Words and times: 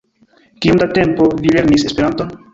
Kiom 0.65 0.81
de 0.83 0.87
tempo 0.95 1.29
vi 1.45 1.55
lernis 1.59 1.87
Esperanton? 1.93 2.35